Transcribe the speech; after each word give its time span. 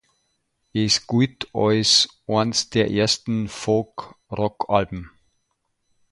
Es 0.73 1.05
gilt 1.05 1.53
als 1.53 2.09
eines 2.25 2.71
der 2.71 2.89
ersten 2.89 3.47
Folk-Rock-Alben. 3.47 5.11